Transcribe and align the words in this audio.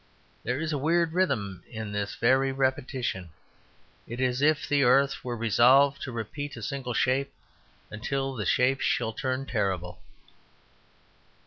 There 0.43 0.59
is 0.59 0.73
a 0.73 0.79
weird 0.79 1.13
rhythm 1.13 1.61
in 1.69 1.91
this 1.91 2.15
very 2.15 2.51
repetition; 2.51 3.29
it 4.07 4.19
is 4.19 4.37
as 4.41 4.41
if 4.41 4.67
the 4.67 4.81
earth 4.83 5.23
were 5.23 5.37
resolved 5.37 6.01
to 6.01 6.11
repeat 6.11 6.57
a 6.57 6.63
single 6.63 6.95
shape 6.95 7.31
until 7.91 8.33
the 8.33 8.47
shape 8.47 8.79
shall 8.81 9.13
turn 9.13 9.45
terrible. 9.45 9.99